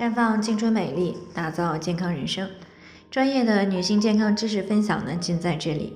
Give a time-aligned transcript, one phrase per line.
[0.00, 2.48] 绽放青春美丽，打造健康人生。
[3.10, 5.92] 专业的女性健康知识分享呢，尽在这里。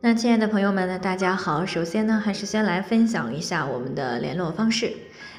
[0.00, 1.66] 那亲爱的朋友们呢，大家好。
[1.66, 4.94] 首先呢，还是先来分享一下我们的联络方式。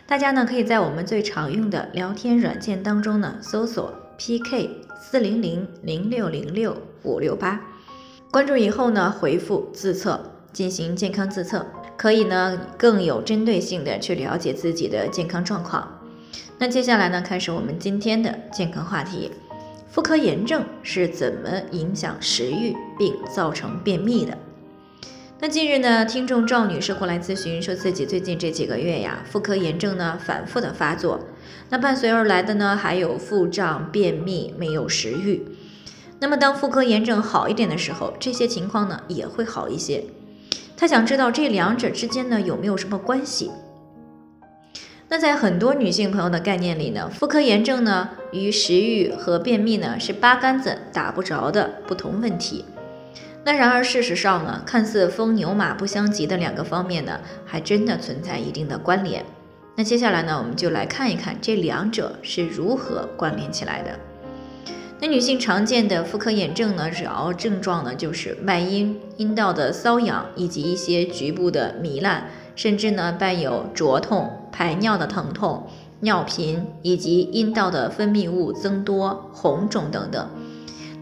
[0.05, 4.69] 大家呢，可以在我们最常用的聊天软件当中呢，搜索 PK
[5.01, 7.59] 四零零零六零六五六八，
[8.29, 11.65] 关注以后呢，回复自测进行健康自测，
[11.97, 16.01] 可以呢更有针对性的去了解自己的健康状况。
[16.57, 19.29] 那接下来呢，开始我们今天的健康话题：
[19.91, 24.37] 妇科炎症是怎么影响食欲并造成便秘的？
[25.41, 31.19] 那近日呢，听众赵女士过来咨询，说自己最近这几个月呀，妇科炎症呢反复的发作，
[31.69, 35.45] 那伴随而来的呢还有腹胀、便秘、没有食欲。
[36.21, 40.05] 那么当妇科炎症好一点的时候，这些情况呢也会好一些。
[40.77, 43.51] 她想知道这两者之间呢有没有什么关系？
[45.15, 52.65] 那在很多女性朋友的概念里呢，妇科炎症呢与食欲和便秘呢是八竿子打不着的不同问题。
[53.45, 59.23] 那然而事实上呢，看似风牛马不相及的两个方面呢，还真的存在一定的关联。
[59.77, 63.97] 那接下来呢，我们就来看一看这两者是如何关联起来的。
[64.99, 72.29] 那女性常见的妇科炎症呢，主要症状呢就是外阴、阴道的瘙痒以及一些局部的糜烂。
[72.55, 75.67] 甚至呢伴有灼痛、排尿的疼痛、
[75.99, 80.29] 尿频以及阴道的分泌物增多、红肿等等。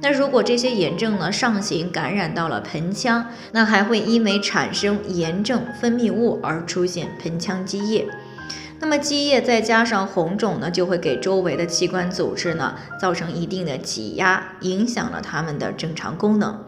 [0.01, 8.07] 那如果这些炎症呢上行感染到了盆腔，那还会因为产生炎症分泌物而出现盆腔积液。
[8.79, 16.59] 那么积液再加上红肿呢，就会给周围的器官组织呢造成一定的挤压，影响了它们的正常功能。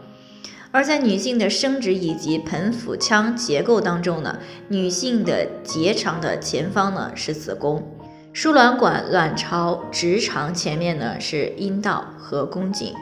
[0.76, 4.38] 而在女性的生殖以及盆腹腔结构当中呢，
[4.68, 7.82] 女性的结肠的前方呢是子宫，
[8.34, 12.92] 输卵管、卵巢、直肠前面呢是阴道和宫颈。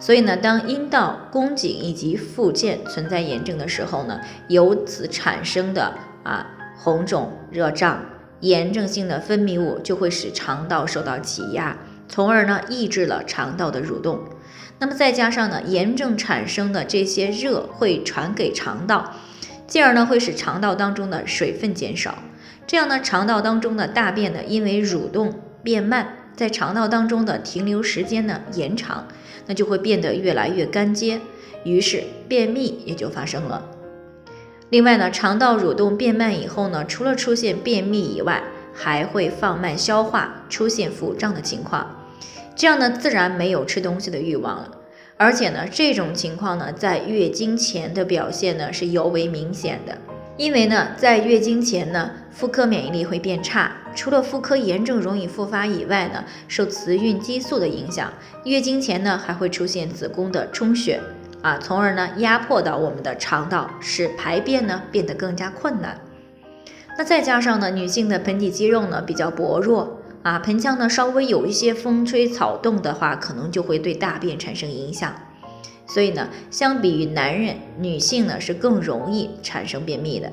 [0.00, 5.92] 所以呢，当阴道、宫颈以及附件存在炎症的时候呢，由此产生的
[6.22, 6.46] 啊
[6.78, 8.02] 红肿、热胀、
[8.40, 11.76] 炎症性的分泌物就会使肠道受到挤压，
[12.08, 14.18] 从而呢抑制了肠道的蠕动。
[14.78, 19.14] 那么再加上呢，炎症产生的这些热会传给肠道，
[19.66, 22.18] 进而呢会使肠道当中的水分减少，
[22.66, 29.06] 这样呢肠道当中的大便呢因为蠕动变慢，在肠道当中的停留时间呢延长，
[29.46, 31.20] 那就会变得越来越干结，
[31.64, 33.64] 于是便秘也就发生了。
[34.70, 38.42] 另外呢，肠道蠕动变慢以后呢，除了出现便秘以外，
[38.74, 42.01] 还会放慢消化，出现腹胀的情况。
[42.54, 44.70] 这样呢，自然没有吃东西的欲望了。
[45.16, 49.96] 而且呢，这种情况呢，在月经前的表现呢是尤为明显的。
[50.36, 53.70] 因为呢，在月经前呢，妇科免疫力会变差。
[53.94, 58.10] 除了妇科炎症容易复发以外呢，受雌孕激素的影响，
[58.44, 60.98] 月经前呢还会出现子宫的充血
[61.42, 66.00] 啊，从而呢压迫到我们的肠道，使排便呢变得更加困难。
[66.96, 70.01] 那再加上呢，女性的盆底肌肉呢比较薄弱。
[70.22, 75.12] 啊，盆腔呢稍微有一些风吹草动的话，可能就会对大便产生影响。
[75.86, 80.32] 所以呢，相比于男人，女性呢是更容易产生便秘的。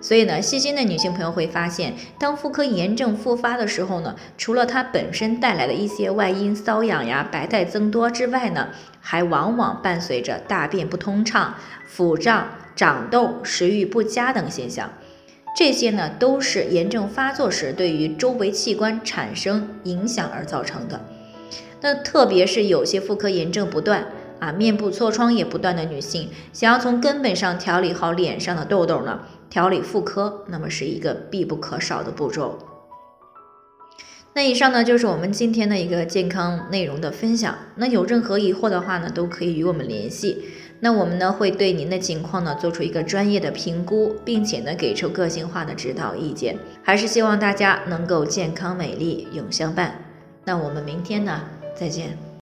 [0.00, 8.68] 所以呢，细心的女性朋友会发现，当妇科炎症复发的时候呢，除了它本身带来的一些外阴瘙痒呀、白带增多之外呢，
[9.00, 11.54] 还往往伴随着大便不通畅、
[11.86, 12.46] 腹胀、
[12.76, 14.90] 长痘、食欲不佳等现象。
[15.56, 21.04] 这些呢都是炎症发作时对于周围器官产生影响而造成的。
[21.80, 24.08] 那特别是有些妇科炎症不断
[24.40, 32.58] 啊，面部痤疮也不断的女性，想要从根本上调理好脸上的痘痘呢，调理妇科那么是一个必不可少的步骤。
[34.36, 37.56] 那以上呢就是我们今天的一个健康内容的分享。
[37.76, 40.44] 那有任何疑惑的话呢，都可以与我们联系。
[40.84, 46.54] 那我们呢会对您的情况呢做出一个专业的评估，并且呢给出个性化的指导意见。
[46.82, 49.98] 还是希望大家能够健康美丽永相伴。
[50.44, 51.40] 那我们明天呢
[51.74, 52.33] 再见。